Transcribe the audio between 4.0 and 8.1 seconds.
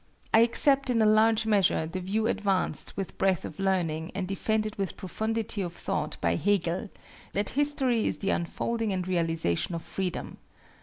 and defended with profundity of thought by Hegel, that history